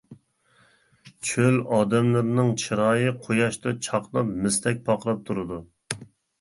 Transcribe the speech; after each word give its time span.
چۆل 1.29 1.57
ئادەملىرىنىڭ 1.75 2.51
چىرايى 2.65 3.13
قۇياشتا 3.29 3.77
چاقناپ 3.91 4.35
مىستەك 4.43 4.85
پارقىراپ 4.91 5.25
تۇرىدۇ. 5.31 5.65